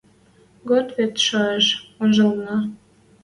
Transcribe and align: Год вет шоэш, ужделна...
Год 0.67 0.87
вет 0.97 1.13
шоэш, 1.27 1.65
ужделна... 2.01 2.57